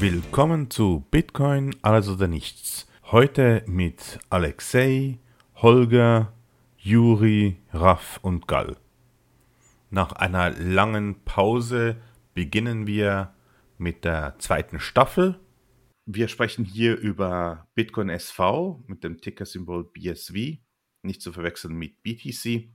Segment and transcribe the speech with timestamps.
[0.00, 2.88] Willkommen zu Bitcoin alles oder nichts.
[3.10, 5.18] Heute mit Alexei,
[5.56, 6.32] Holger,
[6.78, 8.78] Juri, Raff und Gall.
[9.90, 12.00] Nach einer langen Pause
[12.32, 13.34] beginnen wir
[13.76, 15.38] mit der zweiten Staffel.
[16.06, 20.32] Wir sprechen hier über Bitcoin SV mit dem Tickersymbol BSV,
[21.02, 22.70] nicht zu verwechseln mit BTC.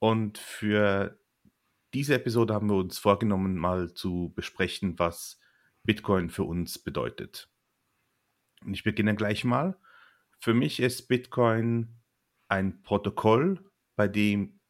[0.00, 1.18] Und für
[1.94, 5.38] diese Episode haben wir uns vorgenommen, mal zu besprechen, was
[5.84, 7.50] Bitcoin für uns bedeutet.
[8.64, 9.78] Und ich beginne gleich mal.
[10.40, 12.00] Für mich ist Bitcoin
[12.48, 14.60] ein Protokoll, bei dem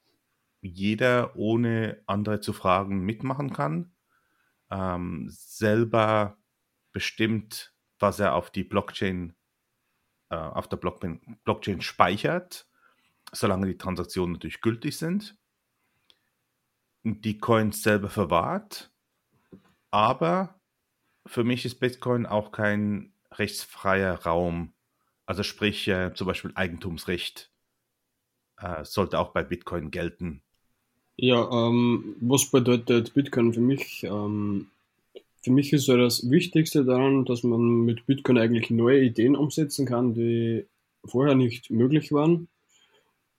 [0.61, 3.95] jeder ohne andere zu fragen mitmachen kann,
[4.71, 6.39] ähm, selber
[6.93, 9.35] bestimmt, was er auf die Blockchain,
[10.31, 12.67] äh, auf der Blockchain, Blockchain speichert,
[13.33, 15.37] solange die Transaktionen natürlich gültig sind,
[17.03, 18.91] die Coins selber verwahrt,
[19.91, 20.59] aber
[21.27, 24.73] für mich ist Bitcoin auch kein rechtsfreier Raum.
[25.27, 27.51] Also sprich, äh, zum Beispiel Eigentumsrecht
[28.59, 30.43] äh, sollte auch bei Bitcoin gelten.
[31.17, 34.03] Ja, ähm, was bedeutet Bitcoin für mich?
[34.05, 34.69] Ähm,
[35.43, 39.87] für mich ist ja das Wichtigste daran, dass man mit Bitcoin eigentlich neue Ideen umsetzen
[39.87, 40.67] kann, die
[41.05, 42.49] vorher nicht möglich waren.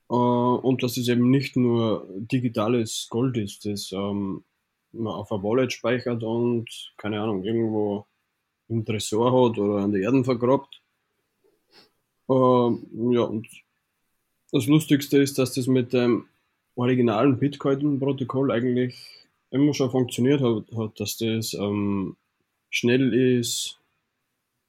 [0.10, 4.44] Äh, und dass es eben nicht nur digitales Gold ist, das ähm,
[4.96, 8.06] man auf ein Wallet speichert und, keine Ahnung, irgendwo
[8.68, 10.82] im Tresor hat oder an der Erden vergrabt.
[12.30, 13.48] Äh, ja, und
[14.52, 16.28] das Lustigste ist, dass das mit dem
[16.76, 22.18] originalen Bitcoin-Protokoll eigentlich immer schon funktioniert hat, hat dass das ähm,
[22.70, 23.80] schnell ist,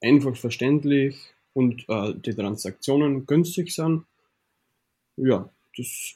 [0.01, 1.17] einfach verständlich
[1.53, 4.05] und äh, die Transaktionen günstig sind.
[5.17, 6.15] Ja, das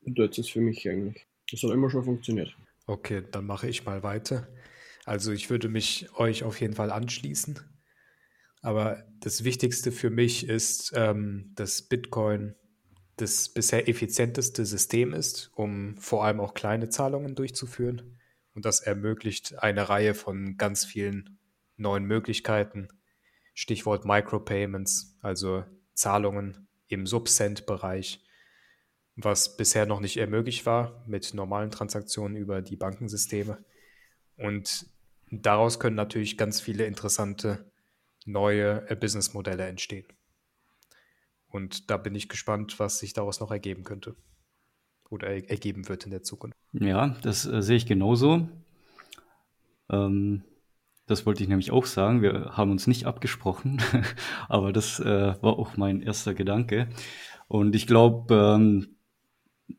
[0.00, 1.24] bedeutet es für mich eigentlich.
[1.50, 2.56] Das hat immer schon funktioniert.
[2.86, 4.48] Okay, dann mache ich mal weiter.
[5.04, 7.58] Also ich würde mich euch auf jeden Fall anschließen.
[8.62, 12.54] Aber das Wichtigste für mich ist, ähm, dass Bitcoin
[13.16, 18.18] das bisher effizienteste System ist, um vor allem auch kleine Zahlungen durchzuführen.
[18.54, 21.38] Und das ermöglicht eine Reihe von ganz vielen
[21.76, 22.88] neuen Möglichkeiten.
[23.54, 25.64] Stichwort Micropayments, also
[25.94, 28.25] Zahlungen im Subcent-Bereich
[29.16, 33.64] was bisher noch nicht ermöglicht war mit normalen Transaktionen über die Bankensysteme.
[34.36, 34.86] Und
[35.30, 37.70] daraus können natürlich ganz viele interessante
[38.26, 40.06] neue äh, Businessmodelle entstehen.
[41.48, 44.16] Und da bin ich gespannt, was sich daraus noch ergeben könnte
[45.08, 46.56] oder er ergeben wird in der Zukunft.
[46.72, 48.48] Ja, das äh, sehe ich genauso.
[49.88, 50.42] Ähm,
[51.06, 52.20] das wollte ich nämlich auch sagen.
[52.20, 53.80] Wir haben uns nicht abgesprochen,
[54.48, 56.88] aber das äh, war auch mein erster Gedanke.
[57.48, 58.95] Und ich glaube, ähm,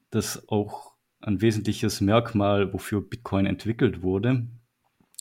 [0.09, 4.47] das auch ein wesentliches Merkmal, wofür Bitcoin entwickelt wurde,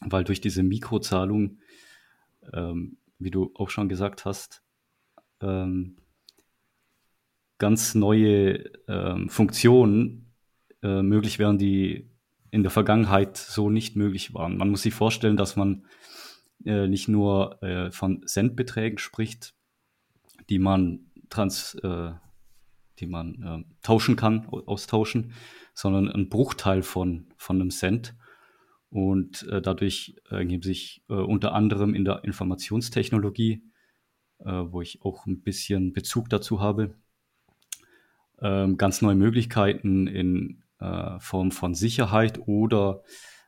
[0.00, 1.59] weil durch diese Mikrozahlung,
[2.53, 4.62] ähm, wie du auch schon gesagt hast,
[5.41, 5.97] ähm,
[7.59, 10.34] ganz neue ähm, Funktionen
[10.82, 12.10] äh, möglich wären, die
[12.50, 14.56] in der Vergangenheit so nicht möglich waren.
[14.56, 15.87] Man muss sich vorstellen, dass man
[16.65, 19.55] äh, nicht nur äh, von Centbeträgen spricht,
[20.49, 22.12] die man trans, äh,
[22.98, 25.32] die man äh, tauschen kann, austauschen,
[25.74, 28.16] sondern ein Bruchteil von, von einem Cent.
[28.88, 33.62] Und äh, dadurch ergeben sich äh, unter anderem in der Informationstechnologie,
[34.38, 36.94] äh, wo ich auch ein bisschen Bezug dazu habe,
[38.40, 43.02] ähm, ganz neue Möglichkeiten in äh, Form von Sicherheit oder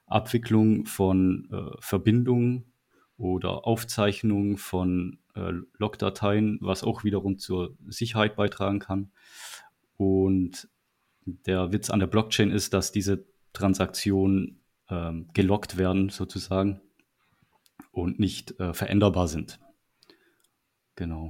[0.06, 2.72] Abwicklung von äh, Verbindungen
[3.18, 9.10] oder Aufzeichnung von äh, Logdateien, was auch wiederum zur Sicherheit beitragen kann.
[9.96, 10.68] Und
[11.26, 16.80] der Witz an der Blockchain ist, dass diese Transaktionen ähm, gelockt werden sozusagen
[17.90, 19.58] und nicht äh, veränderbar sind.
[20.94, 21.28] Genau.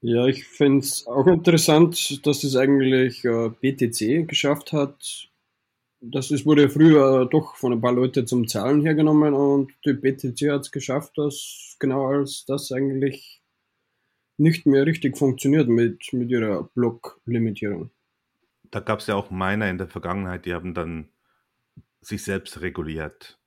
[0.00, 5.30] Ja, ich finde es auch interessant, dass es eigentlich äh, BTC geschafft hat.
[6.04, 10.50] Das ist, wurde früher doch von ein paar Leuten zum Zahlen hergenommen und die BTC
[10.50, 13.40] hat es geschafft, dass genau als das eigentlich
[14.36, 17.92] nicht mehr richtig funktioniert mit, mit ihrer Blocklimitierung.
[18.64, 21.08] Da gab es ja auch Miner in der Vergangenheit, die haben dann
[22.00, 23.38] sich selbst reguliert.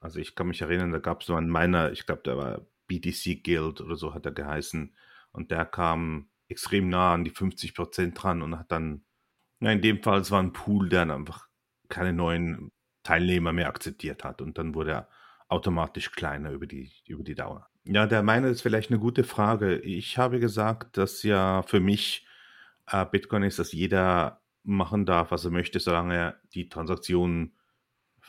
[0.00, 2.66] Also ich kann mich erinnern, da gab es so einen Miner, ich glaube, der war
[2.86, 4.96] BTC Guild oder so hat er geheißen.
[5.32, 9.04] Und der kam extrem nah an die 50 Prozent dran und hat dann,
[9.58, 11.49] na in dem Fall, es war ein Pool, der dann einfach
[11.90, 12.72] keine neuen
[13.02, 14.40] Teilnehmer mehr akzeptiert hat.
[14.40, 15.08] Und dann wurde er
[15.48, 17.68] automatisch kleiner über die, über die Dauer.
[17.84, 19.78] Ja, der meine ist vielleicht eine gute Frage.
[19.78, 22.26] Ich habe gesagt, dass ja für mich
[22.86, 27.56] äh, Bitcoin ist, dass jeder machen darf, was er möchte, solange die Transaktionen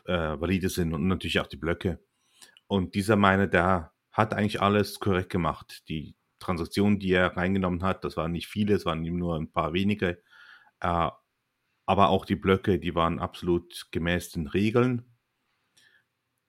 [0.05, 1.99] äh, valide sind und natürlich auch die Blöcke.
[2.67, 5.87] Und dieser Miner, der hat eigentlich alles korrekt gemacht.
[5.89, 9.73] Die Transaktionen, die er reingenommen hat, das waren nicht viele, es waren nur ein paar
[9.73, 10.21] wenige.
[10.79, 11.09] Äh,
[11.91, 15.03] aber auch die Blöcke, die waren absolut gemäß den Regeln.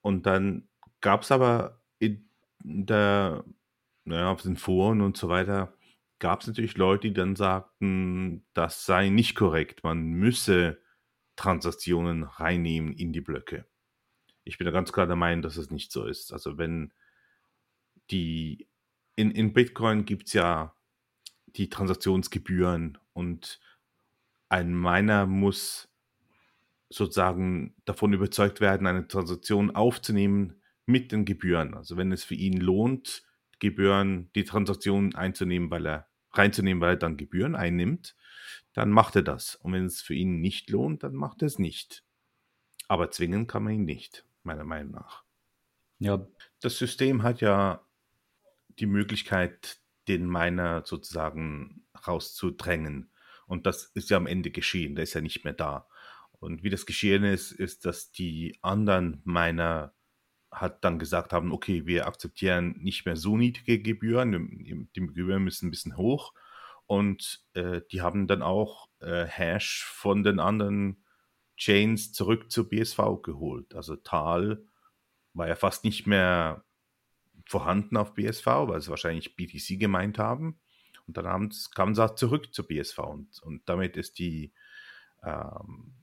[0.01, 0.69] Und dann
[1.01, 2.29] gab es aber in
[2.63, 3.45] der,
[4.05, 5.77] naja, auf den Foren und so weiter,
[6.21, 10.81] gab es natürlich Leute, die dann sagten, das sei nicht korrekt, man müsse
[11.35, 13.67] Transaktionen reinnehmen in die Blöcke.
[14.45, 16.33] Ich bin da ganz klar der Meinung, dass es nicht so ist.
[16.33, 16.93] Also wenn
[18.13, 18.69] die
[19.17, 20.77] in, in Bitcoin gibt es ja
[21.47, 23.59] die Transaktionsgebühren und
[24.53, 25.89] ein Miner muss
[26.91, 31.73] sozusagen davon überzeugt werden, eine Transaktion aufzunehmen mit den Gebühren.
[31.75, 33.25] Also wenn es für ihn lohnt,
[33.61, 38.15] Gebühren, die Transaktion einzunehmen, weil er reinzunehmen, weil er dann Gebühren einnimmt,
[38.75, 39.55] dann macht er das.
[39.55, 42.05] Und wenn es für ihn nicht lohnt, dann macht er es nicht.
[42.89, 45.25] Aber zwingen kann man ihn nicht, meiner Meinung nach.
[45.99, 46.27] Ja.
[46.61, 47.87] Das System hat ja
[48.79, 53.12] die Möglichkeit, den Miner sozusagen rauszudrängen.
[53.47, 55.87] Und das ist ja am Ende geschehen, der ist ja nicht mehr da.
[56.33, 59.95] Und wie das geschehen ist, ist, dass die anderen Miner
[60.51, 65.69] hat dann gesagt haben, okay, wir akzeptieren nicht mehr so niedrige Gebühren, die Gebühren müssen
[65.69, 66.35] ein bisschen hoch.
[66.87, 71.05] Und äh, die haben dann auch äh, Hash von den anderen
[71.57, 73.75] Chains zurück zur BSV geholt.
[73.75, 74.65] Also Tal
[75.33, 76.65] war ja fast nicht mehr
[77.47, 80.61] vorhanden auf BSV, weil sie wahrscheinlich BTC gemeint haben.
[81.07, 84.53] Und dann haben, kamen sie zurück zur BSV und, und damit ist die
[85.23, 85.95] ähm,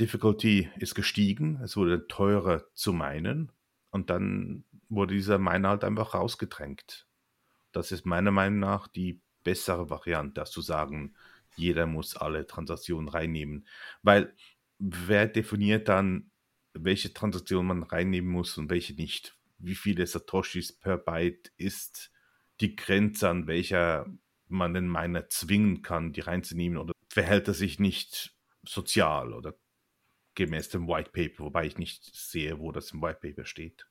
[0.00, 1.60] Difficulty ist gestiegen.
[1.62, 3.52] Es wurde teurer zu meinen
[3.90, 7.06] und dann wurde dieser Miner halt einfach rausgedrängt.
[7.72, 11.14] Das ist meiner Meinung nach die bessere Variante, als zu sagen,
[11.56, 13.66] jeder muss alle Transaktionen reinnehmen.
[14.02, 14.34] Weil
[14.78, 16.30] wer definiert dann,
[16.72, 19.36] welche Transaktion man reinnehmen muss und welche nicht?
[19.62, 22.10] wie viele Satoshis per Byte ist
[22.60, 24.06] die Grenze, an welcher
[24.52, 28.34] man den Miner zwingen kann, die reinzunehmen oder verhält er sich nicht
[28.64, 29.54] sozial oder
[30.34, 33.86] gemäß dem White Paper, wobei ich nicht sehe, wo das im White Paper steht.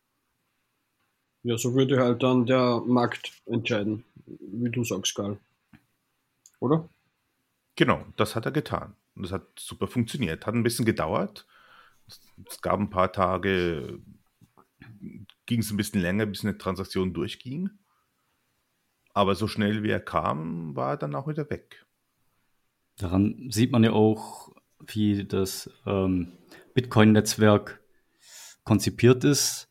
[1.44, 5.40] Ja, so würde halt dann der Markt entscheiden, wie du sagst, Karl.
[6.60, 6.88] Oder?
[7.76, 8.96] Genau, das hat er getan.
[9.16, 10.46] Das hat super funktioniert.
[10.46, 11.48] Hat ein bisschen gedauert.
[12.48, 14.00] Es gab ein paar Tage,
[15.46, 17.72] ging es ein bisschen länger, bis eine Transaktion durchging.
[19.14, 21.86] Aber so schnell wie er kam, war er dann auch wieder weg.
[22.98, 24.52] Daran sieht man ja auch,
[24.86, 26.34] wie das ähm,
[26.74, 27.82] Bitcoin-Netzwerk
[28.64, 29.70] konzipiert ist.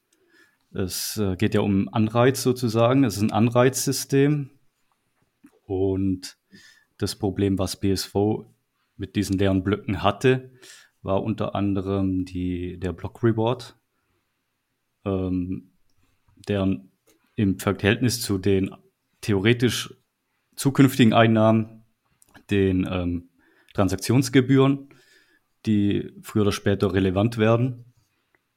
[0.73, 3.05] Es äh, geht ja um Anreiz sozusagen.
[3.05, 4.51] Es ist ein Anreizsystem.
[5.65, 6.39] Und
[6.99, 8.15] das Problem, was BSV
[8.97, 10.51] mit diesen leeren Blöcken hatte,
[11.03, 13.79] war unter anderem die, der Block Reward,
[15.05, 15.73] ähm,
[16.49, 16.91] deren
[17.37, 18.75] im Verhältnis zu den
[19.21, 19.95] theoretisch
[20.57, 21.85] zukünftigen Einnahmen,
[22.51, 23.31] den ähm,
[23.75, 24.89] Transaktionsgebühren,
[25.67, 27.91] die früher oder später relevant werden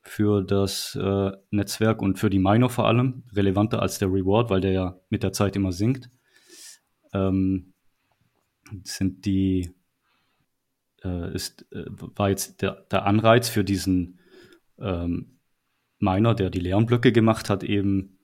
[0.03, 4.61] für das äh, Netzwerk und für die Miner vor allem, relevanter als der Reward, weil
[4.61, 6.09] der ja mit der Zeit immer sinkt,
[7.13, 7.73] ähm,
[8.83, 9.73] sind die,
[11.03, 14.19] äh, ist, äh, war jetzt der, der Anreiz für diesen
[14.79, 15.39] ähm,
[15.99, 18.19] Miner, der die leeren Blöcke gemacht hat, eben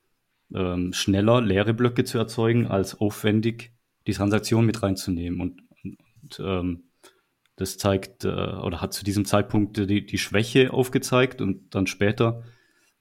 [0.53, 3.71] ähm, schneller leere Blöcke zu erzeugen, als aufwendig
[4.07, 5.41] die Transaktion mit reinzunehmen.
[5.41, 6.83] Und, und ähm,
[7.55, 12.43] das zeigt äh, oder hat zu diesem Zeitpunkt die, die Schwäche aufgezeigt und dann später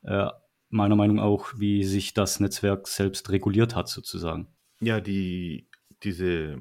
[0.02, 0.28] äh,
[0.68, 4.48] meiner Meinung nach auch, wie sich das Netzwerk selbst reguliert hat, sozusagen.
[4.80, 5.68] Ja, die,
[6.02, 6.58] diese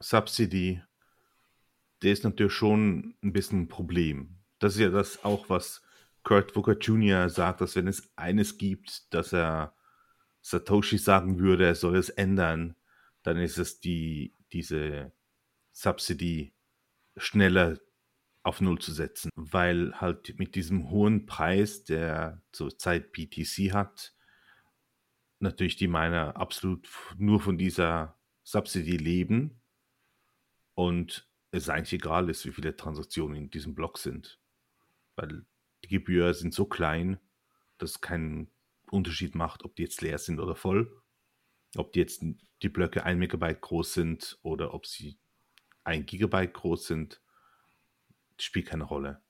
[0.00, 0.82] Subsidy,
[2.02, 4.36] der ist natürlich schon ein bisschen ein Problem.
[4.58, 5.82] Das ist ja das auch, was
[6.22, 7.28] Kurt Booker Jr.
[7.28, 9.72] sagt, dass wenn es eines gibt, dass er
[10.48, 12.74] Satoshi sagen würde, er soll es ändern,
[13.22, 15.12] dann ist es die, diese
[15.72, 16.54] Subsidy
[17.16, 17.78] schneller
[18.42, 24.14] auf Null zu setzen, weil halt mit diesem hohen Preis, der zurzeit BTC hat,
[25.38, 29.60] natürlich die Miner absolut nur von dieser Subsidy leben
[30.74, 34.40] und es eigentlich egal ist, wie viele Transaktionen in diesem Block sind.
[35.16, 35.44] Weil
[35.84, 37.18] die Gebühren sind so klein,
[37.76, 38.50] dass es keinen
[38.92, 40.90] Unterschied macht, ob die jetzt leer sind oder voll.
[41.76, 42.24] Ob die jetzt
[42.62, 45.18] die Blöcke ein Megabyte groß sind oder ob sie
[45.84, 47.20] ein Gigabyte groß sind,
[48.38, 49.20] spielt keine Rolle.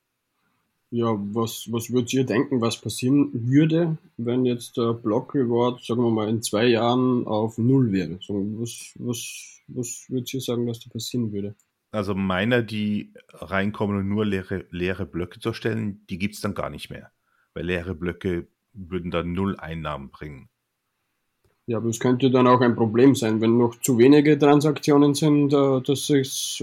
[0.91, 6.01] Ja, was, was würdet ihr denken, was passieren würde, wenn jetzt der Block Reward, sagen
[6.01, 8.19] wir mal, in zwei Jahren auf Null wäre?
[8.27, 11.55] Was, was, was würdet ihr sagen, dass da passieren würde?
[11.91, 16.53] also Miner, die reinkommen und nur leere, leere Blöcke zu erstellen, die gibt es dann
[16.53, 17.11] gar nicht mehr.
[17.53, 20.49] Weil leere Blöcke würden dann null Einnahmen bringen.
[21.65, 25.53] Ja, aber es könnte dann auch ein Problem sein, wenn noch zu wenige Transaktionen sind,
[25.53, 26.57] äh, dass es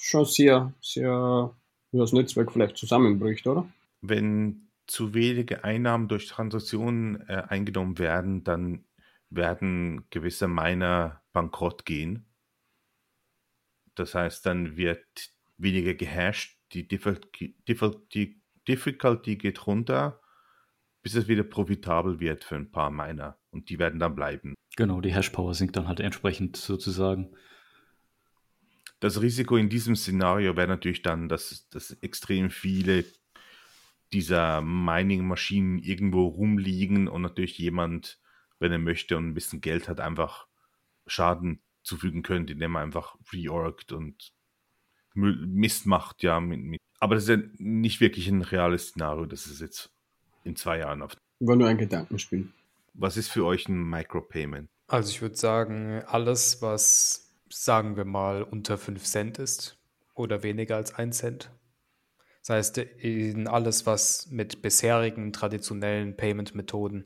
[0.00, 1.52] schon sehr, sehr
[1.92, 3.68] das Netzwerk vielleicht zusammenbricht, oder?
[4.00, 8.84] Wenn zu wenige Einnahmen durch Transaktionen äh, eingenommen werden, dann
[9.30, 12.24] werden gewisse Miner bankrott gehen.
[13.94, 20.20] Das heißt, dann wird weniger gehasht, die Difficulty, Difficulty geht runter,
[21.02, 23.38] bis es wieder profitabel wird für ein paar Miner.
[23.50, 24.54] Und die werden dann bleiben.
[24.76, 27.34] Genau, die Hashpower sinkt dann halt entsprechend sozusagen.
[29.00, 33.04] Das Risiko in diesem Szenario wäre natürlich dann, dass, dass extrem viele
[34.12, 38.20] dieser Mining-Maschinen irgendwo rumliegen und natürlich jemand,
[38.58, 40.46] wenn er möchte und ein bisschen Geld hat, einfach
[41.06, 44.32] Schaden zufügen könnte, indem er einfach reorgt und
[45.14, 46.40] Mist macht, ja.
[46.40, 46.80] Mit, mit.
[47.00, 49.92] Aber das ist ja nicht wirklich ein reales Szenario, das ist jetzt
[50.44, 51.16] in zwei Jahren auf.
[51.40, 52.48] War nur ein Gedankenspiel.
[52.94, 54.68] Was ist für euch ein Micropayment?
[54.88, 59.78] Also ich würde sagen, alles, was, sagen wir mal, unter 5 Cent ist
[60.14, 61.50] oder weniger als 1 Cent.
[62.40, 67.04] Das heißt, in alles, was mit bisherigen traditionellen Payment-Methoden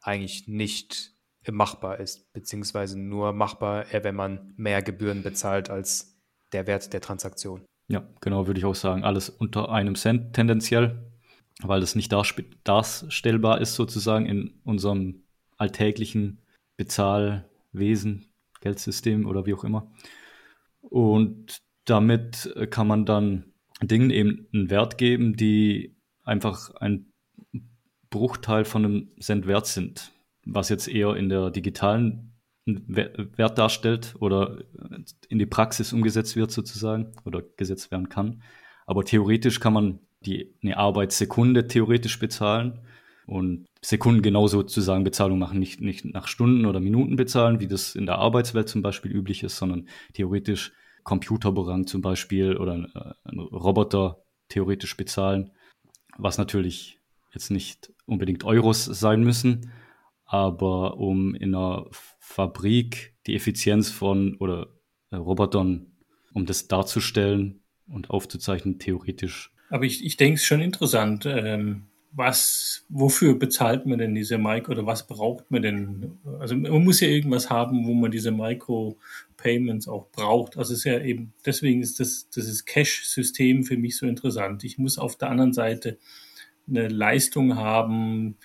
[0.00, 1.12] eigentlich nicht
[1.50, 6.18] machbar ist, beziehungsweise nur machbar, wenn man mehr Gebühren bezahlt als
[6.52, 7.64] der Wert der Transaktion.
[7.88, 9.04] Ja, genau, würde ich auch sagen.
[9.04, 11.07] Alles unter einem Cent tendenziell,
[11.62, 15.22] weil das nicht darstellbar ist sozusagen in unserem
[15.56, 16.40] alltäglichen
[16.76, 18.26] Bezahlwesen,
[18.60, 19.90] Geldsystem oder wie auch immer.
[20.80, 27.12] Und damit kann man dann Dingen eben einen Wert geben, die einfach ein
[28.10, 30.12] Bruchteil von einem Cent wert sind,
[30.44, 32.32] was jetzt eher in der digitalen
[32.66, 34.58] Wert darstellt oder
[35.28, 38.42] in die Praxis umgesetzt wird sozusagen oder gesetzt werden kann.
[38.86, 42.80] Aber theoretisch kann man die, eine Arbeitssekunde theoretisch bezahlen
[43.26, 47.94] und Sekunden genauso sozusagen Bezahlung machen, nicht, nicht nach Stunden oder Minuten bezahlen, wie das
[47.94, 50.72] in der Arbeitswelt zum Beispiel üblich ist, sondern theoretisch
[51.04, 55.52] Computerberang zum Beispiel oder äh, ein Roboter theoretisch bezahlen,
[56.16, 57.00] was natürlich
[57.32, 59.70] jetzt nicht unbedingt Euros sein müssen,
[60.24, 61.86] aber um in einer
[62.18, 64.68] Fabrik die Effizienz von oder
[65.10, 65.92] äh, Robotern,
[66.34, 69.52] um das darzustellen und aufzuzeichnen, theoretisch.
[69.70, 71.26] Aber ich, ich denke es schon interessant.
[71.26, 76.18] Ähm, was, wofür bezahlt man denn diese Micro oder was braucht man denn?
[76.40, 80.56] Also man muss ja irgendwas haben, wo man diese Micro-Payments auch braucht.
[80.56, 84.64] Also es ist ja eben, deswegen ist das, dieses Cash-System für mich so interessant.
[84.64, 85.98] Ich muss auf der anderen Seite
[86.66, 88.36] eine Leistung haben,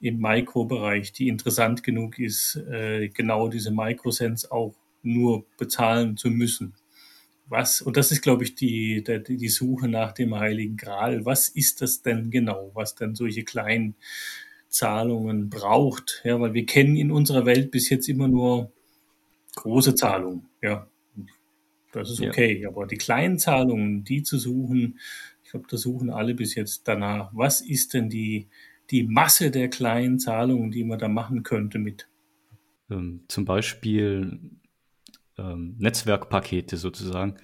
[0.00, 6.74] im Mikrobereich, die interessant genug ist, äh, genau diese Microcents auch nur bezahlen zu müssen.
[7.50, 11.26] Was, und das ist, glaube ich, die, die, die Suche nach dem Heiligen Gral.
[11.26, 13.96] Was ist das denn genau, was denn solche kleinen
[14.68, 16.22] Zahlungen braucht?
[16.24, 18.72] Ja, weil wir kennen in unserer Welt bis jetzt immer nur
[19.56, 20.48] große Zahlungen.
[20.62, 20.86] Ja,
[21.90, 22.60] das ist okay.
[22.60, 22.68] Ja.
[22.68, 25.00] Aber die kleinen Zahlungen, die zu suchen,
[25.42, 27.30] ich glaube, da suchen alle bis jetzt danach.
[27.34, 28.46] Was ist denn die,
[28.90, 32.06] die Masse der kleinen Zahlungen, die man da machen könnte mit?
[32.88, 34.38] Ähm, zum Beispiel
[35.40, 37.36] ähm, Netzwerkpakete sozusagen,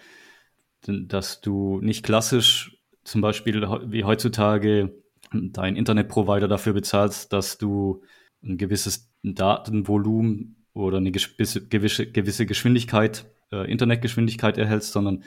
[0.87, 4.95] dass du nicht klassisch zum Beispiel wie heutzutage
[5.33, 8.03] dein Internetprovider dafür bezahlst, dass du
[8.43, 15.25] ein gewisses Datenvolumen oder eine gewisse, gewisse Geschwindigkeit, äh, Internetgeschwindigkeit erhältst, sondern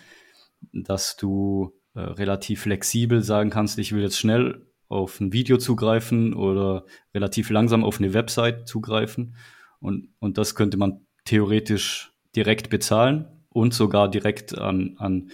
[0.71, 6.33] dass du äh, relativ flexibel sagen kannst, ich will jetzt schnell auf ein Video zugreifen
[6.33, 9.35] oder relativ langsam auf eine Website zugreifen.
[9.79, 15.31] Und, und das könnte man theoretisch direkt bezahlen und sogar direkt an, an,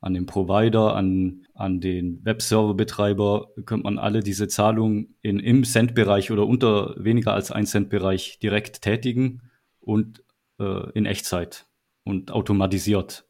[0.00, 6.30] an den Provider, an, an den Webserverbetreiber, könnte man alle diese Zahlungen in, im Cent-Bereich
[6.30, 9.42] oder unter weniger als ein Cent-Bereich direkt tätigen
[9.80, 10.24] und
[10.58, 11.66] äh, in Echtzeit
[12.04, 13.26] und automatisiert.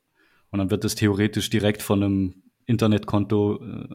[0.50, 3.88] Und dann wird das theoretisch direkt von einem Internetkonto äh,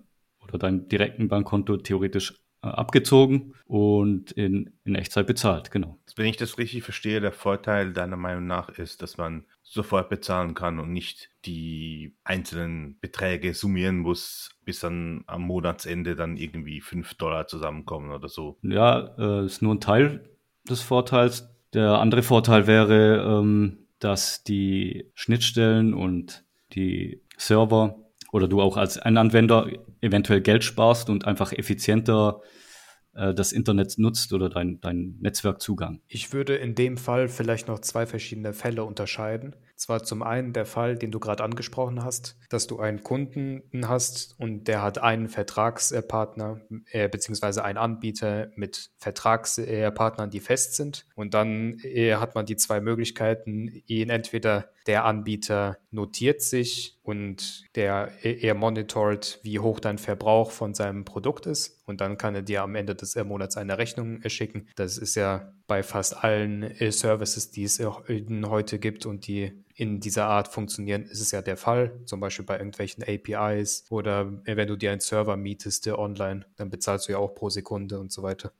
[0.43, 5.99] oder deinem direkten Bankkonto theoretisch abgezogen und in, in Echtzeit bezahlt, genau.
[6.15, 10.53] Wenn ich das richtig verstehe, der Vorteil deiner Meinung nach ist, dass man sofort bezahlen
[10.55, 17.13] kann und nicht die einzelnen Beträge summieren muss, bis dann am Monatsende dann irgendwie 5
[17.15, 18.57] Dollar zusammenkommen oder so.
[18.63, 20.27] Ja, äh, ist nur ein Teil
[20.67, 21.49] des Vorteils.
[21.73, 28.97] Der andere Vorteil wäre, ähm, dass die Schnittstellen und die Server oder du auch als
[28.97, 29.67] ein Anwender
[30.01, 32.41] eventuell Geld sparst und einfach effizienter
[33.17, 36.01] äh, das Internet nutzt oder dein, dein Netzwerkzugang.
[36.07, 39.55] Ich würde in dem Fall vielleicht noch zwei verschiedene Fälle unterscheiden.
[39.75, 44.35] zwar zum einen der Fall, den du gerade angesprochen hast, dass du einen Kunden hast
[44.39, 51.05] und der hat einen Vertragspartner äh, beziehungsweise einen Anbieter mit Vertragspartnern, die fest sind.
[51.15, 57.65] Und dann äh, hat man die zwei Möglichkeiten, ihn entweder der Anbieter notiert sich und
[57.75, 61.81] der, er monitort, wie hoch dein Verbrauch von seinem Produkt ist.
[61.85, 64.67] Und dann kann er dir am Ende des Monats eine Rechnung schicken.
[64.75, 69.99] Das ist ja bei fast allen äh, Services, die es heute gibt und die in
[69.99, 71.99] dieser Art funktionieren, ist es ja der Fall.
[72.05, 77.07] Zum Beispiel bei irgendwelchen APIs oder wenn du dir einen Server mietest, online, dann bezahlst
[77.07, 78.51] du ja auch pro Sekunde und so weiter.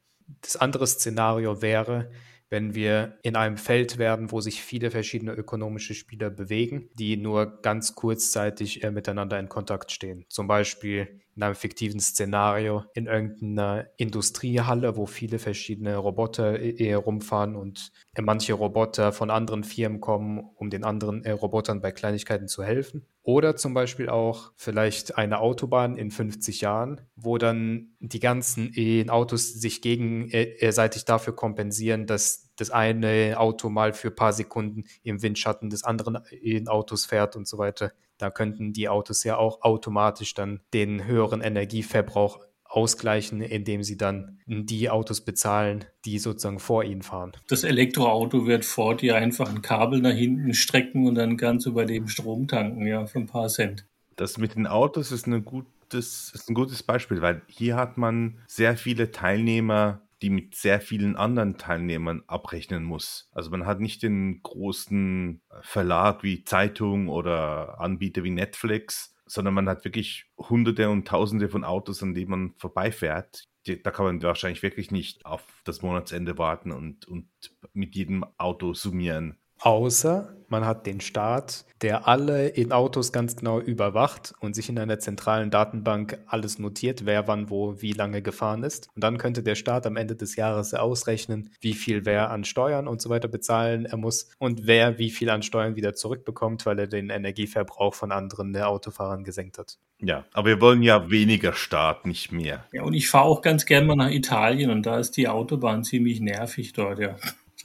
[0.42, 2.12] Das andere Szenario wäre,
[2.50, 7.62] wenn wir in einem Feld werden, wo sich viele verschiedene ökonomische Spieler bewegen, die nur
[7.62, 10.26] ganz kurzzeitig äh, miteinander in Kontakt stehen.
[10.30, 17.56] Zum Beispiel in einem fiktiven Szenario in irgendeiner Industriehalle, wo viele verschiedene Roboter äh, rumfahren
[17.56, 22.48] und äh, manche Roboter von anderen Firmen kommen, um den anderen äh, Robotern bei Kleinigkeiten
[22.48, 23.06] zu helfen.
[23.22, 28.74] Oder zum Beispiel auch vielleicht eine Autobahn in 50 Jahren, wo dann die ganzen
[29.10, 35.22] Autos sich gegenseitig dafür kompensieren, dass das eine Auto mal für ein paar Sekunden im
[35.22, 36.20] Windschatten des anderen
[36.68, 37.94] Autos fährt und so weiter.
[38.18, 44.40] Da könnten die Autos ja auch automatisch dann den höheren Energieverbrauch ausgleichen, indem sie dann
[44.46, 47.32] die Autos bezahlen, die sozusagen vor ihnen fahren.
[47.48, 51.86] Das Elektroauto wird vor dir einfach ein Kabel nach hinten strecken und dann ganz über
[51.86, 53.86] dem Strom tanken, ja, für ein paar Cent.
[54.16, 58.40] Das mit den Autos ist, eine gutes, ist ein gutes Beispiel, weil hier hat man
[58.48, 63.30] sehr viele Teilnehmer, die mit sehr vielen anderen Teilnehmern abrechnen muss.
[63.34, 69.70] Also man hat nicht den großen Verlag wie Zeitung oder Anbieter wie Netflix, sondern man
[69.70, 73.44] hat wirklich hunderte und tausende von Autos, an denen man vorbeifährt.
[73.84, 77.28] Da kann man wahrscheinlich wirklich nicht auf das Monatsende warten und, und
[77.74, 79.38] mit jedem Auto summieren.
[79.60, 84.80] Außer man hat den Staat, der alle in Autos ganz genau überwacht und sich in
[84.80, 88.88] einer zentralen Datenbank alles notiert, wer wann wo wie lange gefahren ist.
[88.96, 92.88] Und dann könnte der Staat am Ende des Jahres ausrechnen, wie viel wer an Steuern
[92.88, 96.80] und so weiter bezahlen er muss und wer wie viel an Steuern wieder zurückbekommt, weil
[96.80, 99.78] er den Energieverbrauch von anderen Autofahrern gesenkt hat.
[100.00, 102.66] Ja, aber wir wollen ja weniger Staat, nicht mehr.
[102.72, 105.84] Ja, und ich fahre auch ganz gerne mal nach Italien und da ist die Autobahn
[105.84, 107.16] ziemlich nervig dort, ja.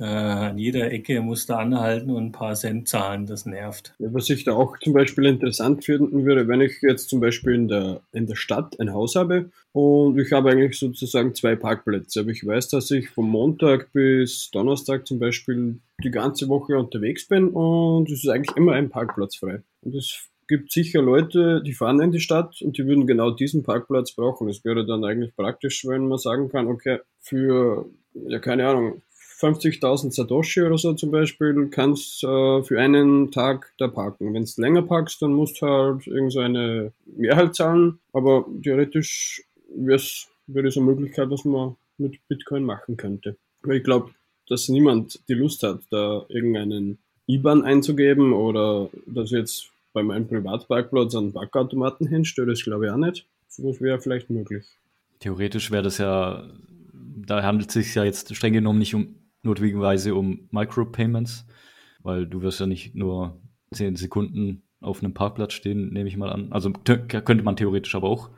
[0.00, 3.94] Äh, an jeder Ecke musst du anhalten und ein paar Cent zahlen, das nervt.
[3.98, 7.68] Was ich da auch zum Beispiel interessant finden würde, wenn ich jetzt zum Beispiel in
[7.68, 12.30] der, in der Stadt ein Haus habe und ich habe eigentlich sozusagen zwei Parkplätze, aber
[12.30, 17.48] ich weiß, dass ich vom Montag bis Donnerstag zum Beispiel die ganze Woche unterwegs bin
[17.48, 19.62] und es ist eigentlich immer ein Parkplatz frei.
[19.82, 23.62] Und es gibt sicher Leute, die fahren in die Stadt und die würden genau diesen
[23.62, 24.48] Parkplatz brauchen.
[24.48, 29.02] Es wäre dann eigentlich praktisch, wenn man sagen kann, okay, für, ja keine Ahnung,
[29.42, 34.32] 50.000 Satoshi oder so zum Beispiel, kannst äh, für einen Tag da parken.
[34.32, 39.42] Wenn du länger parkst, dann musst du halt irgendeine Mehrheit zahlen, aber theoretisch
[39.74, 43.36] wäre es so eine Möglichkeit, was man mit Bitcoin machen könnte.
[43.62, 44.10] Weil ich glaube,
[44.48, 51.14] dass niemand die Lust hat, da irgendeinen IBAN einzugeben oder dass jetzt bei meinem Privatparkplatz
[51.14, 53.26] einen Parkautomaten hinstelle, das glaube ich auch nicht.
[53.56, 54.64] Das wäre vielleicht möglich.
[55.20, 56.48] Theoretisch wäre das ja,
[56.92, 61.46] da handelt es sich ja jetzt streng genommen nicht um notwendigerweise um Micropayments,
[62.00, 63.40] weil du wirst ja nicht nur
[63.72, 66.52] zehn Sekunden auf einem Parkplatz stehen, nehme ich mal an.
[66.52, 68.30] Also könnte man theoretisch aber auch.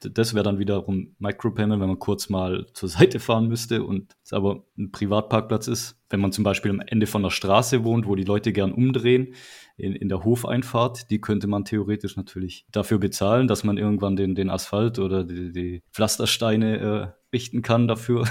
[0.00, 4.32] Das wäre dann wiederum Micropayment, wenn man kurz mal zur Seite fahren müsste und es
[4.32, 6.00] aber ein Privatparkplatz ist.
[6.10, 9.34] Wenn man zum Beispiel am Ende von der Straße wohnt, wo die Leute gern umdrehen,
[9.76, 14.34] in, in der Hofeinfahrt, die könnte man theoretisch natürlich dafür bezahlen, dass man irgendwann den,
[14.34, 18.24] den Asphalt oder die, die Pflastersteine äh, richten kann dafür.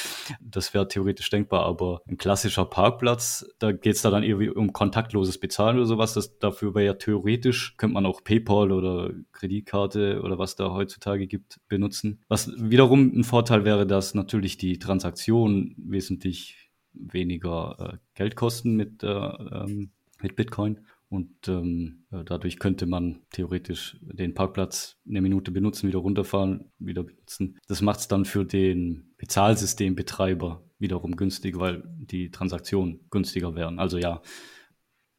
[0.40, 4.72] das wäre theoretisch denkbar, aber ein klassischer Parkplatz, da geht es da dann irgendwie um
[4.72, 6.12] kontaktloses Bezahlen oder sowas.
[6.14, 11.26] Das, dafür wäre ja theoretisch, könnte man auch PayPal oder Kreditkarte oder was da heutzutage
[11.26, 12.20] gibt, benutzen.
[12.28, 14.78] Was wiederum ein Vorteil wäre, dass natürlich die
[15.44, 20.80] Transaktionen wesentlich weniger äh, Geld kosten mit, äh, ähm, mit Bitcoin.
[21.08, 27.58] Und ähm, dadurch könnte man theoretisch den Parkplatz eine Minute benutzen, wieder runterfahren, wieder benutzen.
[27.66, 33.80] Das macht es dann für den Bezahlsystembetreiber wiederum günstig, weil die Transaktionen günstiger wären.
[33.80, 34.22] Also ja.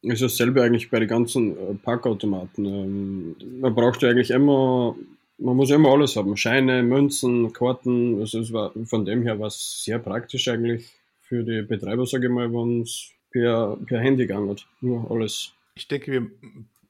[0.01, 2.65] Ist dasselbe eigentlich bei den ganzen äh, Parkautomaten.
[2.65, 4.95] Ähm, man braucht ja eigentlich immer,
[5.41, 6.38] man muss immer alles haben.
[6.38, 8.19] Scheine, Münzen, Karten.
[8.19, 10.89] Also es war von dem her was sehr praktisch eigentlich
[11.21, 14.67] für die Betreiber, sage ich mal, wenn es per, per Handy gegangen hat.
[14.82, 16.32] Nur alles ich denke, wir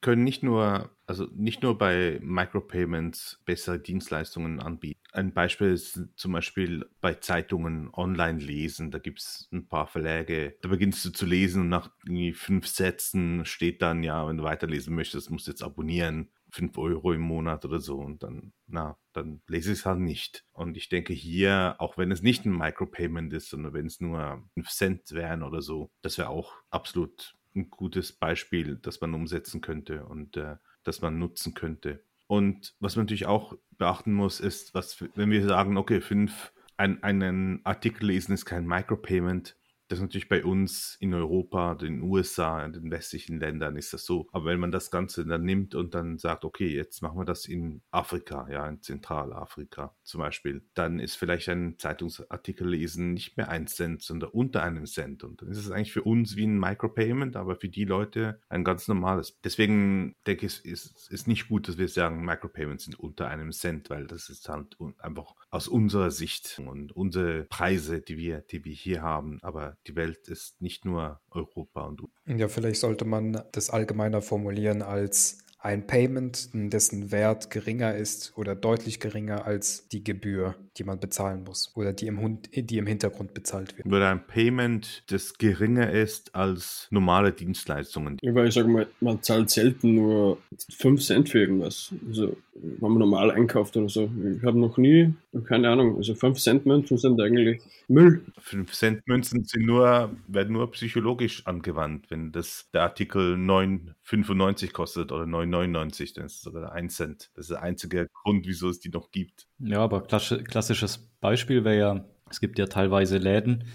[0.01, 4.99] können nicht nur, also nicht nur bei Micropayments bessere Dienstleistungen anbieten.
[5.13, 8.89] Ein Beispiel ist zum Beispiel bei Zeitungen online lesen.
[8.89, 10.55] Da gibt es ein paar Verläge.
[10.61, 11.91] Da beginnst du zu lesen und nach
[12.33, 16.29] fünf Sätzen steht dann, ja, wenn du weiterlesen möchtest, musst du jetzt abonnieren.
[16.51, 20.45] 5 Euro im Monat oder so und dann, na, dann lese ich es halt nicht.
[20.51, 24.43] Und ich denke hier, auch wenn es nicht ein Micropayment ist, sondern wenn es nur
[24.53, 29.61] 5 Cent wären oder so, das wäre auch absolut ein gutes Beispiel, das man umsetzen
[29.61, 32.03] könnte und äh, das man nutzen könnte.
[32.27, 37.03] Und was man natürlich auch beachten muss, ist, was, wenn wir sagen, okay, fünf, ein,
[37.03, 39.57] einen Artikel lesen ist kein Micropayment,
[39.91, 44.05] das ist natürlich bei uns in Europa, den USA, in den westlichen Ländern ist das
[44.05, 44.29] so.
[44.31, 47.45] Aber wenn man das Ganze dann nimmt und dann sagt, okay, jetzt machen wir das
[47.45, 53.49] in Afrika, ja, in Zentralafrika zum Beispiel, dann ist vielleicht ein Zeitungsartikel lesen nicht mehr
[53.49, 55.25] ein Cent, sondern unter einem Cent.
[55.25, 58.63] Und dann ist es eigentlich für uns wie ein Micropayment, aber für die Leute ein
[58.63, 59.37] ganz normales.
[59.43, 63.51] Deswegen denke ich, es ist, ist nicht gut, dass wir sagen, Micropayments sind unter einem
[63.51, 68.63] Cent, weil das ist halt einfach aus unserer Sicht und unsere Preise, die wir, die
[68.63, 69.39] wir hier haben.
[69.41, 74.81] Aber die Welt ist nicht nur Europa und Ja, vielleicht sollte man das allgemeiner formulieren
[74.81, 80.99] als ein Payment, dessen Wert geringer ist oder deutlich geringer als die Gebühr, die man
[80.99, 83.85] bezahlen muss oder die im, die im Hintergrund bezahlt wird.
[83.85, 88.17] Oder ein Payment, das geringer ist als normale Dienstleistungen.
[88.23, 90.39] Ja, ich sage mal, man zahlt selten nur
[90.77, 91.93] 5 Cent für irgendwas.
[92.07, 94.09] Also, wenn man normal einkauft oder so.
[94.37, 95.13] Ich habe noch nie,
[95.45, 98.23] keine Ahnung, also 5 Cent Münzen sind eigentlich Müll.
[98.39, 105.11] 5 Cent Münzen sind nur, werden nur psychologisch angewandt, wenn das der Artikel 9,95 kostet
[105.11, 107.31] oder 9,99, dann ist es sogar 1 Cent.
[107.35, 109.47] Das ist der einzige Grund, wieso es die noch gibt.
[109.59, 113.65] Ja, aber klassisches Beispiel wäre ja, es gibt ja teilweise Läden,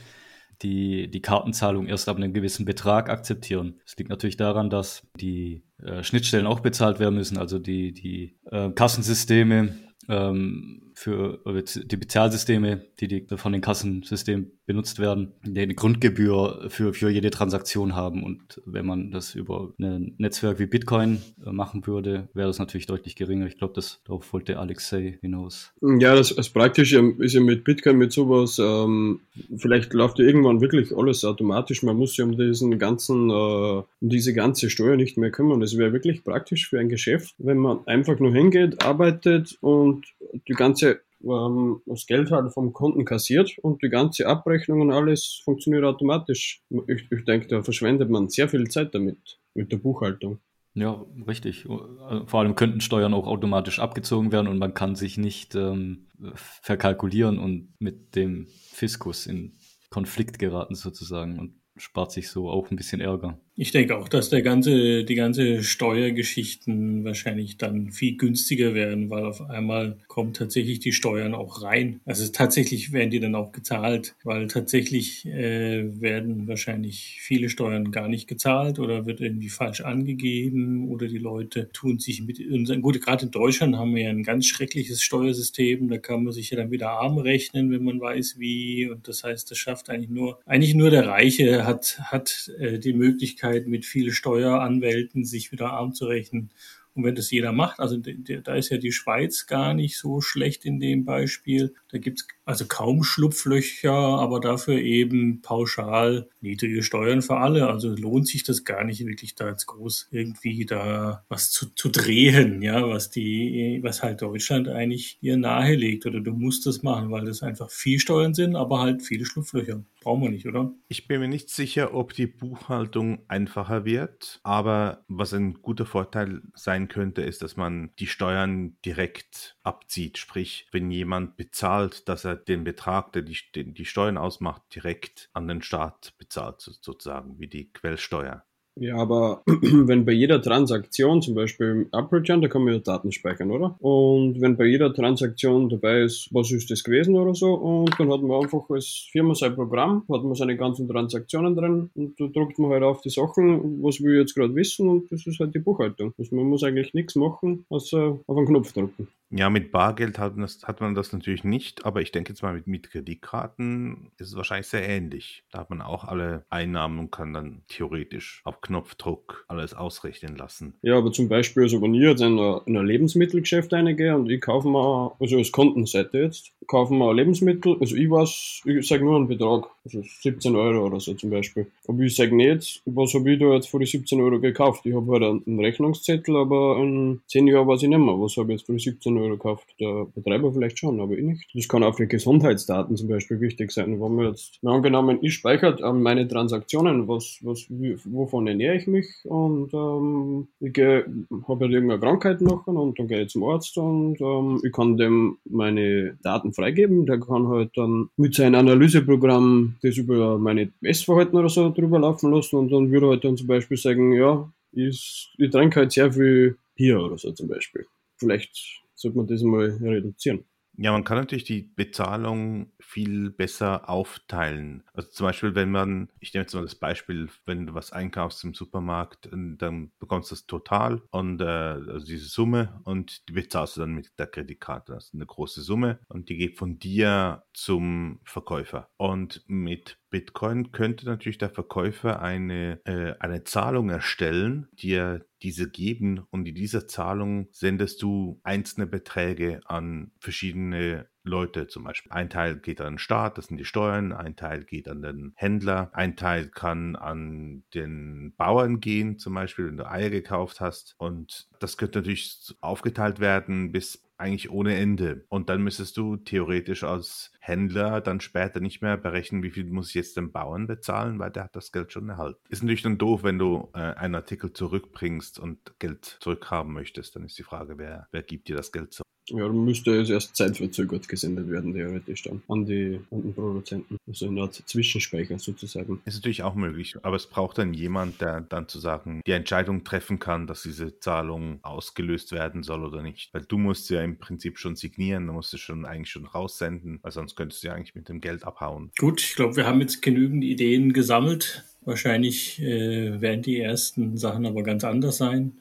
[0.62, 3.81] die die Kartenzahlung erst ab einem gewissen Betrag akzeptieren.
[3.85, 8.38] Es liegt natürlich daran, dass die äh, Schnittstellen auch bezahlt werden müssen, also die, die
[8.50, 9.76] äh, Kassensysteme
[10.08, 16.94] ähm, für die Bezahlsysteme, die, die von den Kassensystemen benutzt werden, die eine Grundgebühr für,
[16.94, 18.24] für jede Transaktion haben.
[18.24, 22.87] Und wenn man das über ein Netzwerk wie Bitcoin äh, machen würde, wäre das natürlich
[22.87, 23.46] deutlich geringer.
[23.46, 25.72] Ich glaube, darauf wollte Alexei hinaus.
[25.82, 29.20] Ja, das, das Praktische ist ja mit Bitcoin, mit sowas, ähm,
[29.56, 31.82] vielleicht läuft ja irgendwann wirklich alles automatisch.
[31.82, 35.61] Man muss sich um diesen ganzen, äh, um diese ganze Steuer nicht mehr kümmern.
[35.61, 40.06] Das wäre wirklich praktisch für ein Geschäft, wenn man einfach nur hingeht, arbeitet und
[40.48, 45.40] die ganze ähm, das Geld halt vom Kunden kassiert und die ganze Abrechnung und alles
[45.44, 46.62] funktioniert automatisch.
[46.88, 50.40] Ich, ich denke, da verschwendet man sehr viel Zeit damit, mit der Buchhaltung.
[50.74, 51.64] Ja, richtig.
[51.64, 57.38] Vor allem könnten Steuern auch automatisch abgezogen werden und man kann sich nicht ähm, verkalkulieren
[57.38, 59.56] und mit dem Fiskus in
[59.88, 63.40] Konflikt geraten sozusagen und spart sich so auch ein bisschen Ärger.
[63.58, 69.24] Ich denke auch, dass der ganze, die ganze Steuergeschichten wahrscheinlich dann viel günstiger werden, weil
[69.24, 72.00] auf einmal kommen tatsächlich die Steuern auch rein.
[72.04, 78.08] Also tatsächlich werden die dann auch gezahlt, weil tatsächlich äh, werden wahrscheinlich viele Steuern gar
[78.08, 83.00] nicht gezahlt oder wird irgendwie falsch angegeben oder die Leute tun sich mit unseren, gut,
[83.00, 86.58] gerade in Deutschland haben wir ja ein ganz schreckliches Steuersystem, da kann man sich ja
[86.58, 90.40] dann wieder arm rechnen, wenn man weiß wie und das heißt, das schafft eigentlich nur,
[90.44, 95.70] eigentlich nur der Reiche hat, hat äh, die Möglichkeit, Möglichkeit, mit vielen Steueranwälten sich wieder
[95.70, 96.50] arm zu rechnen.
[96.94, 100.64] Und wenn das jeder macht, also da ist ja die Schweiz gar nicht so schlecht
[100.64, 101.74] in dem Beispiel.
[101.90, 107.66] Da gibt's also kaum Schlupflöcher, aber dafür eben pauschal niedrige Steuern für alle.
[107.66, 111.88] Also lohnt sich das gar nicht wirklich da jetzt groß irgendwie da was zu, zu
[111.88, 116.06] drehen, ja, was die, was halt Deutschland eigentlich hier nahelegt.
[116.06, 119.82] Oder du musst das machen, weil das einfach viel Steuern sind, aber halt viele Schlupflöcher.
[120.00, 120.72] Brauchen wir nicht, oder?
[120.87, 126.42] Ich bin mir nicht sicher, ob die Buchhaltung einfacher wird, aber was ein guter Vorteil
[126.54, 130.18] sein könnte, ist, dass man die Steuern direkt abzieht.
[130.18, 135.31] Sprich, wenn jemand bezahlt, dass er den Betrag, der die, den die Steuern ausmacht, direkt
[135.33, 138.44] an den Staat bezahlt, sozusagen, wie die Quellsteuer.
[138.79, 143.11] Ja, aber wenn bei jeder Transaktion, zum Beispiel im Upreturn, da kann man ja Daten
[143.11, 143.75] speichern, oder?
[143.81, 148.12] Und wenn bei jeder Transaktion dabei ist, was ist das gewesen oder so, und dann
[148.12, 152.27] hat man einfach als Firma sein Programm, hat man seine ganzen Transaktionen drin und da
[152.27, 155.55] druckt man halt auf die Sachen, was wir jetzt gerade wissen und das ist halt
[155.55, 156.12] die Buchhaltung.
[156.18, 159.09] Also man muss eigentlich nichts machen, außer auf einen Knopf drücken.
[159.30, 162.54] Ja, mit Bargeld hat, das, hat man das natürlich nicht, aber ich denke jetzt mal
[162.54, 165.44] mit, mit Kreditkarten ist es wahrscheinlich sehr ähnlich.
[165.50, 170.78] Da hat man auch alle Einnahmen und kann dann theoretisch auf Knopfdruck alles ausrechnen lassen.
[170.82, 174.68] Ja, aber zum Beispiel, also wenn ich jetzt in ein Lebensmittelgeschäft reingehe und ich kaufe
[174.68, 179.29] mir, also als Kontenseite jetzt, kaufen wir Lebensmittel, also ich weiß, ich sage nur einen
[179.29, 181.66] Betrag, also 17 Euro oder so zum Beispiel.
[181.87, 184.85] Aber ich sage nicht, was habe ich da jetzt für die 17 Euro gekauft.
[184.85, 188.52] Ich habe halt einen Rechnungszettel, aber in 10 Jahren weiß ich nicht mehr, was habe
[188.52, 189.66] ich jetzt für die 17 Euro gekauft.
[189.81, 191.48] Der Betreiber vielleicht schon, aber ich nicht.
[191.55, 194.00] Das kann auch für Gesundheitsdaten zum Beispiel wichtig sein.
[194.00, 197.66] Wenn man jetzt, angenommen, ich speichere meine Transaktionen, was, was,
[198.05, 203.22] wovon ernähre ich mich und ähm, ich habe halt irgendeine Krankheit noch und dann gehe
[203.22, 207.06] ich zum Arzt und ähm, ich kann dem meine Daten freigeben.
[207.06, 212.32] Der kann halt dann mit seinem Analyseprogramm das über meine Essverhalten oder so drüber laufen
[212.32, 215.92] lassen und dann würde er halt dann zum Beispiel sagen, ja, ich, ich trinke halt
[215.92, 217.86] sehr viel Bier oder so zum Beispiel.
[218.16, 220.44] Vielleicht sollte man das mal reduzieren.
[220.78, 224.84] Ja, man kann natürlich die Bezahlung viel besser aufteilen.
[224.92, 228.44] Also zum Beispiel, wenn man, ich nehme jetzt mal das Beispiel, wenn du was einkaufst
[228.44, 233.76] im Supermarkt, dann bekommst du das total und äh, also diese Summe und die bezahlst
[233.76, 234.92] du dann mit der Kreditkarte.
[234.92, 238.90] Das ist eine große Summe und die geht von dir zum Verkäufer.
[238.98, 246.26] Und mit Bitcoin könnte natürlich der Verkäufer eine, äh, eine Zahlung erstellen, dir diese geben
[246.30, 252.12] und in dieser Zahlung sendest du einzelne Beträge an verschiedene Leute zum Beispiel.
[252.12, 255.32] Ein Teil geht an den Staat, das sind die Steuern, ein Teil geht an den
[255.36, 260.94] Händler, ein Teil kann an den Bauern gehen, zum Beispiel, wenn du Eier gekauft hast.
[260.98, 265.26] Und das könnte natürlich aufgeteilt werden bis eigentlich ohne Ende.
[265.28, 269.88] Und dann müsstest du theoretisch als Händler dann später nicht mehr berechnen, wie viel muss
[269.88, 272.40] ich jetzt dem Bauern bezahlen, weil der hat das Geld schon erhalten.
[272.48, 277.16] Ist natürlich dann doof, wenn du äh, einen Artikel zurückbringst und Geld zurückhaben möchtest.
[277.16, 279.06] Dann ist die Frage, wer, wer gibt dir das Geld zurück?
[279.28, 283.96] Ja, dann müsste es erst zeitverzögert gesendet werden, theoretisch dann, an, die, an den Produzenten.
[284.06, 286.00] Also eine Art Zwischenspeicher sozusagen.
[286.04, 289.84] Ist natürlich auch möglich, aber es braucht dann jemand, der dann zu sagen, die Entscheidung
[289.84, 293.34] treffen kann, dass diese Zahlung ausgelöst werden soll oder nicht.
[293.34, 297.00] Weil du musst ja im Prinzip schon signieren, du musst es schon eigentlich schon raussenden,
[297.02, 298.90] weil sonst könntest du ja eigentlich mit dem Geld abhauen.
[298.98, 301.64] Gut, ich glaube, wir haben jetzt genügend Ideen gesammelt.
[301.84, 305.52] Wahrscheinlich äh, werden die ersten Sachen aber ganz anders sein.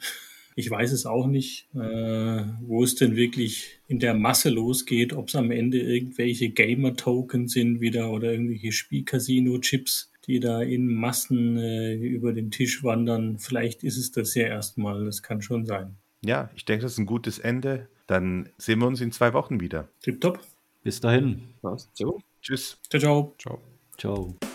[0.58, 5.28] Ich weiß es auch nicht, äh, wo es denn wirklich in der Masse losgeht, ob
[5.28, 11.96] es am Ende irgendwelche Gamer-Token sind wieder oder irgendwelche Spiel-Casino-Chips, die da in Massen äh,
[11.96, 13.38] über den Tisch wandern.
[13.38, 15.98] Vielleicht ist es das ja erstmal, das kann schon sein.
[16.24, 17.90] Ja, ich denke, das ist ein gutes Ende.
[18.08, 19.90] Dann sehen wir uns in zwei Wochen wieder.
[20.02, 20.40] Tipptopp.
[20.84, 21.42] Bis dahin.
[21.94, 22.22] So.
[22.42, 22.78] Tschüss.
[22.90, 23.36] Ciao, ciao.
[23.40, 23.62] Ciao.
[23.98, 24.55] Ciao.